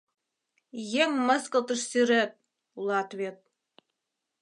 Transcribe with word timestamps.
Еҥ 1.03 1.11
мыскылтыш 1.27 1.81
сӱрет, 1.89 2.31
улат 2.79 3.09
вет... 3.19 3.37